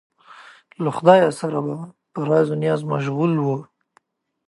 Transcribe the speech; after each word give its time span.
له 0.83 0.89
خدایه 0.97 1.29
سره 1.39 1.59
به 1.65 1.75
په 2.13 2.19
راز 2.29 2.47
و 2.53 2.55
نیاز 2.63 2.81
مشغول 2.91 3.33
و. 3.39 3.47